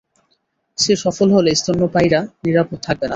[0.77, 3.09] সে সফল হলে স্তন্যপায়ীরা নিরাপদ থাকবে না।